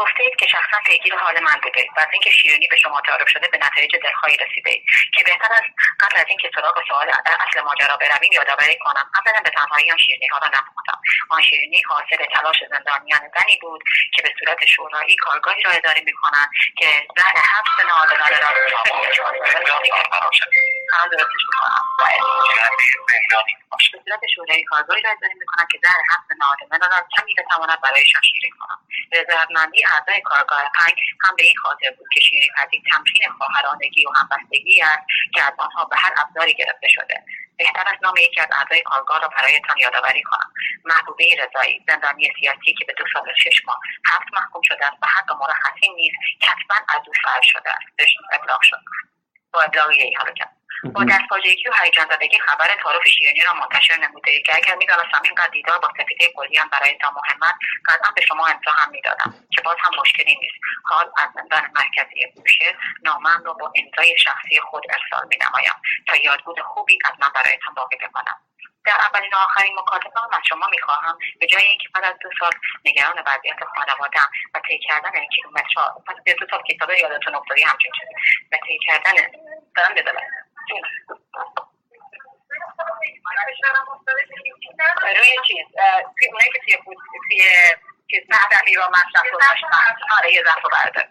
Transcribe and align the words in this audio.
گفتید 0.00 0.36
که 0.38 0.46
شخصا 0.46 0.78
پیگیر 0.86 1.14
حال 1.14 1.40
من 1.40 1.60
بوده 1.62 1.86
و 1.96 2.00
از 2.00 2.08
اینکه 2.12 2.30
شیرینی 2.30 2.66
به 2.70 2.76
شما 2.76 3.00
تعارف 3.00 3.28
شده 3.28 3.48
به 3.48 3.58
نتایج 3.58 3.96
دلخواهی 4.02 4.36
رسیده 4.36 4.82
که 5.14 5.22
بهتر 5.22 5.52
از 5.52 5.66
قبل 6.00 6.20
از 6.20 6.26
اینکه 6.28 6.50
سراغ 6.54 6.76
سوال 6.88 7.08
اصل 7.48 7.60
ماجرا 7.60 7.96
برویم 7.96 8.32
یادآوری 8.32 8.78
کنم. 8.84 9.10
اولا 9.14 9.40
به 9.44 9.50
تنهایی 9.50 9.90
آن 9.90 9.98
شیرینی 9.98 10.26
ها 10.26 10.38
را 10.38 10.46
نپختم 10.46 10.98
آن 11.30 11.42
شیرینی 11.42 11.82
حاصل 11.88 12.24
تلاش 12.34 12.56
زندانیان 12.70 13.20
زنی 13.34 13.58
بود 13.60 13.82
که 14.14 14.22
به 14.22 14.32
صورت 14.38 14.64
شورایی 14.64 15.16
کارگاهی 15.16 15.62
را 15.62 15.70
اداره 15.70 16.02
می‌کنند 16.04 16.50
که 16.76 17.06
زن 17.16 17.40
حبس 17.52 17.86
ناعادلانه 17.88 18.38
را 18.38 18.50
به 23.92 23.98
صورت 24.04 24.20
شورای 24.34 24.62
کارگاهی 24.62 25.02
را 25.02 25.10
اداره 25.10 25.34
می‌کنند 25.34 25.68
که 25.72 25.78
زن 25.82 26.00
حبس 26.10 26.28
ناعادلانه 26.40 26.96
را 26.96 27.06
کمی 27.16 27.34
بتواند 27.38 27.80
برایشان 27.80 28.22
شیرین 28.22 28.52
کنم 28.60 28.78
رضایتمندی 29.12 29.84
اعضای 29.86 30.20
کارگاه 30.20 30.62
پنج 30.78 30.94
هم 31.24 31.36
به 31.36 31.42
این 31.42 31.56
خاطر 31.62 31.90
بود 31.98 32.08
که 32.12 32.20
شیرین 32.20 32.48
پذیر 32.56 32.82
تمکین 32.92 33.28
خواهرانگی 33.38 34.06
و 34.06 34.10
همبستگی 34.18 34.82
است 34.82 35.06
که 35.34 35.42
از 35.42 35.52
آنها 35.58 35.84
به 35.84 35.96
هر 35.96 36.12
ابزاری 36.16 36.54
گرفته 36.54 36.88
شده. 36.88 37.24
بهتر 37.58 37.84
از 37.86 37.98
نام 38.02 38.16
یکی 38.16 38.40
از 38.40 38.48
اعضای 38.52 38.82
کارگاه 38.82 39.20
را 39.20 39.28
برایتان 39.28 39.76
یادآوری 39.78 40.22
کنم 40.22 40.52
محبوبه 40.84 41.24
رضایی 41.38 41.84
زندانی 41.88 42.32
سیاسی 42.40 42.74
که 42.78 42.84
به 42.84 42.92
دو 42.98 43.04
سال 43.12 43.22
و 43.22 43.34
شش 43.36 43.64
ماه 43.66 43.78
هفت 44.06 44.28
محکوم 44.32 44.62
شده 44.64 44.86
است 44.86 44.96
و 45.02 45.06
حق 45.06 45.32
مرخصی 45.40 45.88
نیز 45.96 46.12
حتما 46.42 46.76
از 46.88 47.00
او 47.06 47.12
شده 47.42 47.70
است. 47.70 47.96
بهش 47.96 48.16
ابلاغ 48.32 48.62
شد. 48.62 48.80
با 49.52 49.62
ابلاغ 49.62 49.88
این 49.88 50.16
حرکت. 50.18 50.59
با 50.84 51.04
دستپاچگی 51.04 51.68
و 51.68 51.72
هیجان 51.84 52.06
زدگی 52.10 52.38
خبر 52.38 52.66
تعارف 52.82 53.06
شیرینی 53.06 53.40
را 53.40 53.52
منتشر 53.52 53.96
نموده؟ 53.96 54.40
که 54.40 54.56
اگر 54.56 54.74
می‌دانستم 54.74 55.20
اینقدر 55.24 55.50
دیدار 55.52 55.78
با 55.78 55.88
سپیده 55.98 56.32
کلیان 56.36 56.68
برای 56.68 56.98
تا 57.00 57.10
مهمت 57.10 57.54
قطعا 57.86 58.10
به 58.16 58.22
شما 58.22 58.46
امضا 58.46 58.70
هم 58.70 58.90
می‌دادم 58.90 59.34
که 59.50 59.62
باز 59.62 59.76
هم 59.80 59.90
مشکلی 60.00 60.36
نیست. 60.40 60.56
حال 60.84 61.10
از 61.16 61.30
زندان 61.34 61.62
مرکزی 61.74 62.26
بوشهر 62.36 62.74
نامم 63.02 63.42
را 63.44 63.52
با 63.52 63.72
امضای 63.76 64.14
شخصی 64.18 64.60
خود 64.60 64.84
ارسال 64.90 65.28
مینمایم 65.28 65.82
تا 66.08 66.16
یادبود 66.16 66.60
خوبی 66.60 66.98
از 67.04 67.12
من 67.20 67.28
برایتان 67.34 67.74
باقی 67.74 67.96
بمانم 67.96 68.36
در 68.86 68.98
اولین 69.00 69.30
و 69.34 69.36
آخرین 69.36 69.78
مکاتبه 69.78 70.20
هم 70.20 70.28
از 70.32 70.42
شما 70.48 70.66
می‌خواهم. 70.70 71.18
به 71.40 71.46
جای 71.46 71.62
اینکه 71.62 71.88
بعد 71.94 72.04
از 72.04 72.14
دو 72.20 72.28
سال 72.40 72.52
نگران 72.84 73.22
وضعیت 73.26 73.56
خانوادم 73.76 74.30
و 74.54 74.60
طی 74.68 74.78
کردن 74.78 75.26
کیلومترها 75.34 76.02
پس 76.06 76.34
دو 76.40 76.46
سال 76.50 76.62
کتابه 76.62 76.98
یادتون 77.00 77.34
افتادی 77.34 77.62
همچین 77.62 77.92
چیزی. 78.00 78.14
و 78.52 78.56
طی 78.66 78.78
کردن 78.86 79.12
دارم 79.76 79.94
روی 85.16 85.32
چیز 85.46 85.66
اونایی 86.32 86.50
که 86.52 86.58
توی 86.58 86.94
توی 87.28 87.42
چیز 88.10 88.22
مهدوی 88.28 88.74
رو 88.74 88.82
مصرف 88.82 89.32
رو 89.32 89.38
داشتن 89.38 89.94
آره 90.18 90.32
یه 90.32 90.42
ظرف 90.44 90.64
بردار 90.72 91.08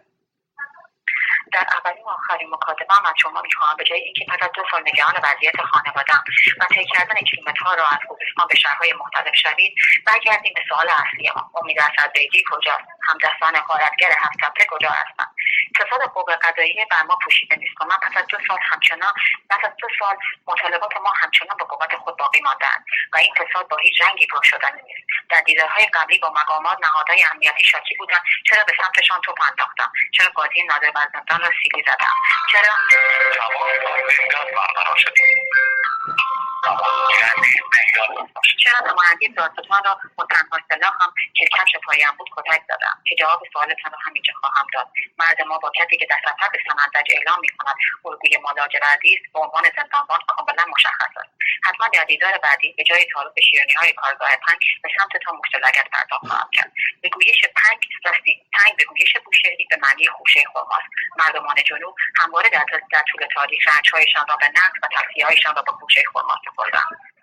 در 1.53 1.65
اولین 1.77 2.03
و 2.03 2.09
آخرین 2.09 2.49
مکاتبه 2.49 2.93
هم 2.93 3.05
از 3.05 3.13
شما 3.21 3.41
می‌خواهم 3.41 3.77
به 3.77 3.83
جای 3.83 4.01
اینکه 4.01 4.25
از 4.41 4.49
دو 4.55 4.63
سال 4.71 4.81
نگران 4.81 5.13
وضعیت 5.23 5.61
خانوادم 5.61 6.23
و 6.59 6.65
طی 6.73 6.85
کردن 6.85 7.19
کیلومترها 7.29 7.73
را 7.73 7.87
از 7.87 7.99
خوزستان 8.07 8.47
به 8.49 8.55
شهرهای 8.55 8.93
مختلف 8.93 9.35
شوید 9.35 9.75
برگردیم 10.05 10.53
به 10.55 10.61
سوال 10.69 10.87
اصلی 10.89 11.31
ما 11.35 11.51
امید 11.61 11.77
اسدبیگی 11.81 12.43
کجاست 12.51 12.87
همدستان 13.09 13.59
غارتگر 13.59 14.11
هفتپه 14.23 14.65
کجا 14.69 14.89
هستند 14.89 15.35
فساد 15.79 16.01
قوه 16.01 16.35
قضاییه 16.35 16.85
بر 16.91 17.03
ما 17.03 17.17
پوشیده 17.23 17.55
نیست 17.55 17.81
و 17.81 17.85
من 17.85 17.97
پس 17.97 18.17
از 18.17 18.27
دو 18.27 18.37
سال 18.47 18.57
همچنان 18.61 19.13
پس 19.49 19.59
از 19.63 19.71
دو 19.79 19.87
سال 19.99 20.15
مطالبات 20.47 20.97
ما 20.97 21.13
همچنان 21.21 21.57
به 21.57 21.65
قوت 21.65 21.95
خود 21.95 22.17
باقی 22.17 22.41
ماندهاند 22.41 22.85
و 23.13 23.17
این 23.17 23.33
فساد 23.33 23.67
با 23.67 23.77
هیچ 23.77 24.01
رنگی 24.01 24.27
پر 24.27 24.41
شدن 24.43 24.71
نیست. 24.75 24.99
در 25.29 25.41
دیدارهای 25.41 25.85
قبلی 25.85 26.19
با 26.19 26.29
مقامات 26.29 26.77
نهادهای 26.81 27.23
امنیتی 27.31 27.63
شاکی 27.63 27.95
بودم. 27.95 28.23
چرا 28.45 28.63
به 28.63 28.73
سمتشان 28.83 29.21
توپ 29.21 29.41
انداختم؟ 29.49 29.91
چرا 30.17 30.29
قاضی 30.35 30.63
نادر 30.63 30.91
بزندان 30.91 31.39
را 31.39 31.49
سیلی 31.63 31.83
زدم؟ 31.87 32.13
چرا 32.51 32.73
چرا 38.69 38.91
نماینده 38.91 39.27
دادستان 39.37 39.81
را 39.85 39.99
با 40.15 40.25
تنها 40.25 40.57
سلاح 40.69 40.93
هم 41.01 41.13
که 41.33 41.45
کفش 41.57 41.73
پایم 41.85 42.11
بود 42.17 42.29
کتک 42.37 42.61
زدم 42.67 42.97
که 43.07 43.15
جواب 43.15 43.41
سوالتان 43.53 43.91
را 43.91 43.97
همینجا 44.05 44.33
خواهم 44.41 44.67
داد. 44.73 44.87
مرد 45.17 45.41
ما 45.41 45.57
با 45.57 45.71
کسی 45.75 45.97
که 45.97 46.05
در 46.09 46.19
سفر 46.25 46.49
به 46.53 46.59
سمندج 46.67 47.07
اعلام 47.15 47.39
می‌کند 47.41 47.75
الگوی 48.05 48.37
ملاجراتی 48.37 49.09
است. 49.15 49.33
به 49.33 49.39
عنوان 49.39 49.63
زندانبان 49.77 50.19
کاملا 50.27 50.63
مشخص 50.75 51.13
است. 51.21 51.31
حتما 51.63 51.87
در 51.93 52.03
دیدار 52.03 52.37
بعدی 52.37 52.73
به 52.77 52.83
جای 52.83 53.05
تعارف 53.13 53.33
شیرینی 53.49 53.73
های 53.73 53.91
کارگاه 53.93 54.29
پنگ 54.47 54.59
به 54.83 54.89
سمت 54.97 55.13
تا 55.25 55.31
مشت 55.39 55.55
لگت 55.55 55.87
پرداخت 55.93 56.27
خواهم 56.27 56.49
کرد. 56.53 56.71
به 57.01 57.09
گویش 57.09 57.41
پنگ 57.55 57.79
راستی 58.05 58.33
پنگ 58.53 58.77
به 58.77 58.83
گویش 58.83 59.13
بوشهری 59.25 59.67
به 59.69 59.77
معنی 59.83 60.07
خوشه 60.07 60.43
خرماست 60.53 60.89
مردمان 61.19 61.55
جنوب 61.65 61.95
همواره 62.21 62.49
در, 62.49 62.65
طول 63.11 63.27
تاریخ 63.35 63.67
رنجهایشان 63.67 64.25
را 64.29 64.35
به 64.35 64.47
نقد 64.47 64.73
و 64.83 64.87
هایشان 65.23 65.55
را 65.55 65.61
به 65.61 65.71
خوشه 65.71 66.03
خرما 66.13 66.35
سپردند. 66.45 67.18